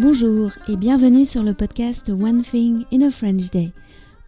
Bonjour 0.00 0.50
et 0.66 0.76
bienvenue 0.76 1.26
sur 1.26 1.42
le 1.42 1.52
podcast 1.52 2.08
One 2.08 2.40
Thing 2.40 2.86
in 2.90 3.02
a 3.02 3.10
French 3.10 3.50
Day. 3.50 3.70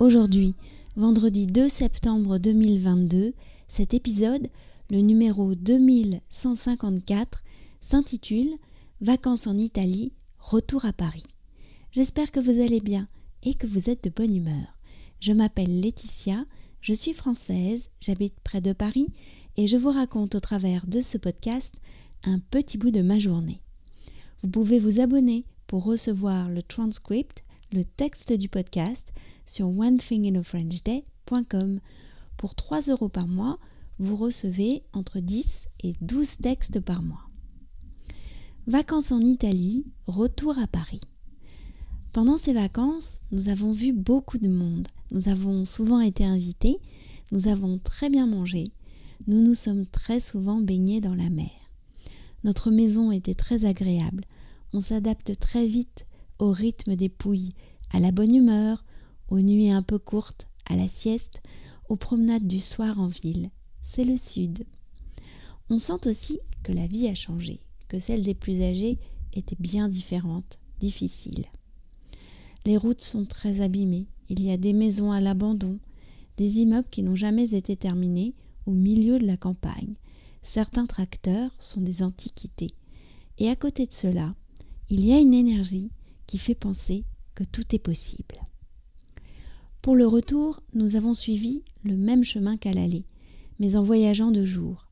Aujourd'hui, 0.01 0.55
vendredi 0.97 1.47
2 1.47 1.67
septembre 1.67 2.37
2022, 2.37 3.33
cet 3.69 3.95
épisode, 3.95 4.49
le 4.91 4.99
numéro 4.99 5.55
2154, 5.55 7.43
s'intitule 7.81 8.51
Vacances 9.01 9.47
en 9.47 9.57
Italie, 9.57 10.13
retour 10.39 10.85
à 10.85 10.93
Paris. 10.93 11.25
J'espère 11.91 12.33
que 12.33 12.41
vous 12.41 12.61
allez 12.61 12.81
bien 12.81 13.09
et 13.43 13.55
que 13.55 13.67
vous 13.67 13.89
êtes 13.89 14.05
de 14.05 14.11
bonne 14.11 14.37
humeur. 14.37 14.79
Je 15.21 15.33
m'appelle 15.33 15.81
Laetitia, 15.81 16.45
je 16.83 16.93
suis 16.93 17.15
française, 17.15 17.89
j'habite 17.99 18.35
près 18.45 18.61
de 18.61 18.75
Paris 18.75 19.09
et 19.57 19.67
je 19.67 19.79
vous 19.79 19.91
raconte 19.91 20.35
au 20.35 20.41
travers 20.41 20.87
de 20.87 21.01
ce 21.01 21.17
podcast 21.17 21.77
un 22.25 22.41
petit 22.51 22.77
bout 22.77 22.91
de 22.91 23.01
ma 23.01 23.19
journée. 23.19 23.63
Vous 24.43 24.51
pouvez 24.51 24.79
vous 24.79 25.01
abonner 25.01 25.47
pour 25.73 25.85
recevoir 25.85 26.51
le 26.51 26.63
transcript, 26.63 27.45
le 27.73 27.83
texte 27.83 28.35
du 28.35 28.51
podcast 28.51 29.15
sur 29.47 29.69
onethinginafrenchday.com. 29.69 31.81
Pour 32.37 32.55
3 32.55 32.91
euros 32.91 33.09
par 33.09 33.27
mois, 33.27 33.59
vous 33.99 34.17
recevez 34.17 34.83
entre 34.93 35.21
10 35.21 35.69
et 35.85 35.95
12 36.03 36.37
textes 36.43 36.81
par 36.81 37.03
mois. 37.03 37.27
Vacances 38.67 39.13
en 39.13 39.21
Italie, 39.21 39.87
retour 40.07 40.59
à 40.59 40.67
Paris. 40.67 41.01
Pendant 42.13 42.37
ces 42.37 42.53
vacances, 42.53 43.23
nous 43.31 43.49
avons 43.49 43.73
vu 43.73 43.95
beaucoup 43.95 44.37
de 44.37 44.51
monde. 44.51 44.89
Nous 45.11 45.31
avons 45.31 45.65
souvent 45.65 46.01
été 46.01 46.27
invités, 46.27 46.77
nous 47.31 47.49
avons 47.49 47.79
très 47.79 48.11
bien 48.11 48.27
mangé, 48.27 48.65
nous 49.27 49.41
nous 49.41 49.55
sommes 49.55 49.87
très 49.87 50.21
souvent 50.21 50.61
baignés 50.61 51.01
dans 51.01 51.15
la 51.15 51.31
mer. 51.31 51.49
Notre 52.45 52.71
maison 52.71 53.11
était 53.11 53.33
très 53.33 53.65
agréable 53.65 54.27
on 54.73 54.81
s'adapte 54.81 55.39
très 55.39 55.67
vite 55.67 56.07
au 56.39 56.51
rythme 56.51 56.97
des 56.97 57.09
pouilles, 57.09 57.53
à 57.91 58.01
la 58.01 58.11
bonne 58.11 58.35
humeur, 58.35 58.85
aux 59.29 59.41
nuits 59.41 59.71
un 59.71 59.83
peu 59.83 59.99
courtes, 59.99 60.49
à 60.67 60.77
la 60.77 60.89
sieste, 60.89 61.43
aux 61.89 61.97
promenades 61.97 62.47
du 62.47 62.59
soir 62.59 62.99
en 62.99 63.09
ville. 63.09 63.51
C'est 63.83 64.05
le 64.05 64.17
sud. 64.17 64.65
On 65.71 65.79
sent 65.79 66.07
aussi 66.07 66.41
que 66.63 66.73
la 66.73 66.87
vie 66.87 67.09
a 67.09 67.15
changé, 67.15 67.61
que 67.89 67.99
celle 67.99 68.23
des 68.23 68.35
plus 68.35 68.63
âgés 68.63 68.99
était 69.33 69.57
bien 69.59 69.89
différente, 69.89 70.59
difficile. 70.81 71.45
Les 72.65 72.77
routes 72.77 73.01
sont 73.01 73.25
très 73.25 73.61
abîmées, 73.61 74.07
il 74.29 74.43
y 74.43 74.51
a 74.51 74.57
des 74.57 74.73
maisons 74.73 75.13
à 75.13 75.21
l'abandon, 75.21 75.79
des 76.37 76.61
immeubles 76.61 76.89
qui 76.91 77.03
n'ont 77.03 77.17
jamais 77.17 77.55
été 77.55 77.77
terminés 77.77 78.35
au 78.67 78.73
milieu 78.73 79.19
de 79.19 79.27
la 79.27 79.37
campagne. 79.37 79.95
Certains 80.43 80.87
tracteurs 80.87 81.51
sont 81.59 81.81
des 81.81 82.03
antiquités. 82.03 82.71
Et 83.39 83.49
à 83.49 83.57
côté 83.57 83.87
de 83.87 83.93
cela, 83.93 84.35
il 84.91 85.05
y 85.05 85.13
a 85.13 85.19
une 85.19 85.35
énergie 85.35 85.91
qui 86.27 86.39
fait 86.39 86.55
penser 86.55 87.05
que 87.35 87.45
tout 87.45 87.75
est 87.75 87.79
possible. 87.79 88.37
Pour 89.81 89.97
le 89.97 90.07
retour, 90.07 90.63
nous 90.75 90.97
avons 90.97 91.15
suivi 91.15 91.63
le 91.83 91.97
même 91.97 92.25
chemin 92.25 92.57
qu'à 92.57 92.73
l'aller, 92.73 93.05
mais 93.59 93.77
en 93.77 93.83
voyageant 93.83 94.31
de 94.31 94.45
jour. 94.45 94.87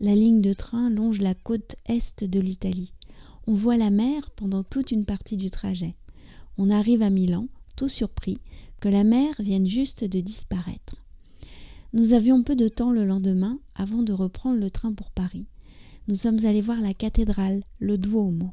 La 0.00 0.14
ligne 0.14 0.40
de 0.40 0.52
train 0.52 0.90
longe 0.90 1.20
la 1.20 1.34
côte 1.34 1.76
est 1.86 2.22
de 2.22 2.38
l'Italie. 2.38 2.92
On 3.48 3.54
voit 3.54 3.76
la 3.76 3.90
mer 3.90 4.30
pendant 4.30 4.62
toute 4.62 4.92
une 4.92 5.04
partie 5.04 5.36
du 5.36 5.50
trajet. 5.50 5.96
On 6.56 6.70
arrive 6.70 7.02
à 7.02 7.10
Milan, 7.10 7.48
tout 7.76 7.88
surpris 7.88 8.38
que 8.80 8.88
la 8.88 9.02
mer 9.02 9.34
vienne 9.40 9.66
juste 9.66 10.04
de 10.04 10.20
disparaître. 10.20 11.02
Nous 11.92 12.12
avions 12.12 12.42
peu 12.42 12.54
de 12.54 12.68
temps 12.68 12.90
le 12.90 13.04
lendemain 13.04 13.58
avant 13.74 14.02
de 14.02 14.12
reprendre 14.12 14.60
le 14.60 14.70
train 14.70 14.92
pour 14.92 15.10
Paris. 15.10 15.46
Nous 16.06 16.14
sommes 16.14 16.44
allés 16.44 16.60
voir 16.60 16.80
la 16.80 16.94
cathédrale, 16.94 17.62
le 17.80 17.98
Duomo. 17.98 18.52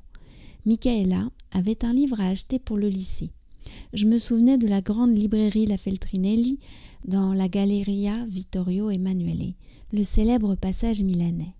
Michaela 0.66 1.30
avait 1.52 1.86
un 1.86 1.94
livre 1.94 2.20
à 2.20 2.28
acheter 2.28 2.58
pour 2.58 2.78
le 2.78 2.90
lycée. 2.90 3.30
Je 3.94 4.06
me 4.06 4.18
souvenais 4.18 4.58
de 4.58 4.68
la 4.68 4.82
grande 4.82 5.16
librairie 5.16 5.68
La 5.68 5.78
Feltrinelli 5.78 6.60
dans 7.06 7.34
la 7.34 7.48
Galleria 7.48 8.26
Vittorio 8.26 8.90
Emanuele, 8.90 9.54
le 9.94 10.04
célèbre 10.04 10.56
passage 10.56 11.02
milanais. 11.02 11.54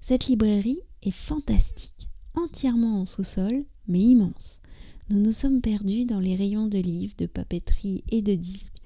Cette 0.00 0.26
librairie 0.26 0.80
est 1.02 1.10
fantastique, 1.10 2.08
entièrement 2.34 3.00
en 3.00 3.04
sous-sol, 3.06 3.64
mais 3.88 4.00
immense. 4.00 4.60
Nous 5.08 5.20
nous 5.20 5.32
sommes 5.32 5.60
perdus 5.60 6.04
dans 6.04 6.20
les 6.20 6.36
rayons 6.36 6.66
de 6.66 6.78
livres, 6.78 7.14
de 7.16 7.26
papeterie 7.26 8.04
et 8.10 8.20
de 8.20 8.34
disques, 8.34 8.82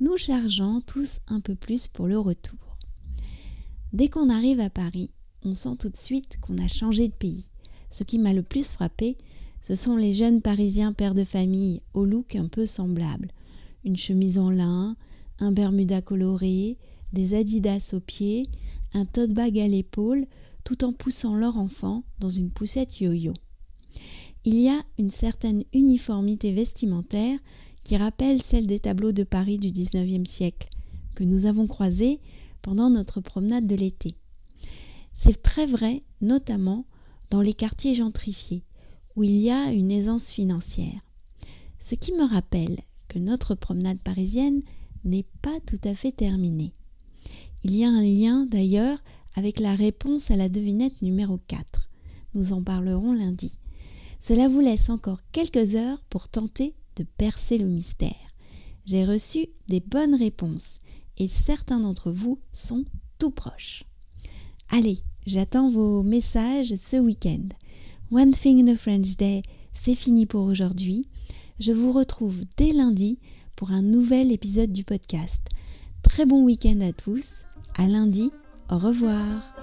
nous 0.00 0.16
chargeant 0.16 0.80
tous 0.80 1.20
un 1.28 1.40
peu 1.40 1.54
plus 1.54 1.88
pour 1.88 2.06
le 2.06 2.18
retour. 2.18 2.58
Dès 3.92 4.08
qu'on 4.08 4.30
arrive 4.30 4.60
à 4.60 4.70
Paris, 4.70 5.10
on 5.44 5.54
sent 5.54 5.76
tout 5.78 5.90
de 5.90 5.96
suite 5.96 6.38
qu'on 6.40 6.58
a 6.58 6.68
changé 6.68 7.08
de 7.08 7.14
pays. 7.14 7.44
Ce 7.92 8.04
qui 8.04 8.18
m'a 8.18 8.32
le 8.32 8.42
plus 8.42 8.72
frappé, 8.72 9.18
ce 9.60 9.74
sont 9.74 9.96
les 9.96 10.14
jeunes 10.14 10.40
Parisiens 10.40 10.94
pères 10.94 11.14
de 11.14 11.24
famille 11.24 11.82
au 11.92 12.06
look 12.06 12.34
un 12.36 12.48
peu 12.48 12.64
semblable. 12.64 13.30
Une 13.84 13.98
chemise 13.98 14.38
en 14.38 14.48
lin, 14.48 14.96
un 15.38 15.52
bermuda 15.52 16.00
coloré, 16.00 16.78
des 17.12 17.34
adidas 17.34 17.92
aux 17.92 18.00
pieds, 18.00 18.48
un 18.94 19.04
tote 19.04 19.34
bag 19.34 19.58
à 19.58 19.68
l'épaule, 19.68 20.24
tout 20.64 20.84
en 20.84 20.94
poussant 20.94 21.36
leur 21.36 21.58
enfant 21.58 22.02
dans 22.18 22.30
une 22.30 22.50
poussette 22.50 22.98
yo-yo. 22.98 23.34
Il 24.46 24.58
y 24.58 24.70
a 24.70 24.82
une 24.98 25.10
certaine 25.10 25.62
uniformité 25.74 26.50
vestimentaire 26.50 27.38
qui 27.84 27.98
rappelle 27.98 28.40
celle 28.40 28.66
des 28.66 28.78
tableaux 28.78 29.12
de 29.12 29.22
Paris 29.22 29.58
du 29.58 29.70
XIXe 29.70 30.28
siècle, 30.28 30.68
que 31.14 31.24
nous 31.24 31.44
avons 31.44 31.66
croisés 31.66 32.20
pendant 32.62 32.88
notre 32.88 33.20
promenade 33.20 33.66
de 33.66 33.76
l'été. 33.76 34.14
C'est 35.14 35.42
très 35.42 35.66
vrai, 35.66 36.02
notamment 36.22 36.86
dans 37.32 37.40
les 37.40 37.54
quartiers 37.54 37.94
gentrifiés, 37.94 38.62
où 39.16 39.22
il 39.22 39.38
y 39.38 39.48
a 39.48 39.72
une 39.72 39.90
aisance 39.90 40.30
financière. 40.30 41.00
Ce 41.80 41.94
qui 41.94 42.12
me 42.12 42.28
rappelle 42.28 42.78
que 43.08 43.18
notre 43.18 43.54
promenade 43.54 43.98
parisienne 44.00 44.60
n'est 45.04 45.24
pas 45.40 45.58
tout 45.66 45.80
à 45.84 45.94
fait 45.94 46.12
terminée. 46.12 46.74
Il 47.64 47.74
y 47.74 47.84
a 47.84 47.88
un 47.88 48.02
lien 48.02 48.44
d'ailleurs 48.44 48.98
avec 49.34 49.60
la 49.60 49.74
réponse 49.74 50.30
à 50.30 50.36
la 50.36 50.50
devinette 50.50 51.00
numéro 51.00 51.38
4. 51.46 51.88
Nous 52.34 52.52
en 52.52 52.62
parlerons 52.62 53.14
lundi. 53.14 53.58
Cela 54.20 54.46
vous 54.46 54.60
laisse 54.60 54.90
encore 54.90 55.20
quelques 55.32 55.74
heures 55.74 56.04
pour 56.10 56.28
tenter 56.28 56.74
de 56.96 57.04
percer 57.16 57.56
le 57.56 57.66
mystère. 57.66 58.28
J'ai 58.84 59.06
reçu 59.06 59.46
des 59.68 59.80
bonnes 59.80 60.16
réponses 60.16 60.74
et 61.16 61.28
certains 61.28 61.80
d'entre 61.80 62.12
vous 62.12 62.40
sont 62.52 62.84
tout 63.18 63.30
proches. 63.30 63.84
Allez, 64.68 65.02
J'attends 65.26 65.70
vos 65.70 66.02
messages 66.02 66.74
ce 66.74 66.96
week-end. 66.96 67.48
One 68.10 68.32
Thing 68.32 68.68
in 68.68 68.72
a 68.72 68.76
French 68.76 69.16
Day, 69.16 69.42
c'est 69.72 69.94
fini 69.94 70.26
pour 70.26 70.44
aujourd'hui. 70.44 71.06
Je 71.60 71.72
vous 71.72 71.92
retrouve 71.92 72.42
dès 72.56 72.72
lundi 72.72 73.18
pour 73.56 73.70
un 73.70 73.82
nouvel 73.82 74.32
épisode 74.32 74.72
du 74.72 74.82
podcast. 74.82 75.46
Très 76.02 76.26
bon 76.26 76.44
week-end 76.44 76.80
à 76.80 76.92
tous. 76.92 77.44
À 77.76 77.86
lundi. 77.86 78.32
Au 78.68 78.78
revoir. 78.78 79.61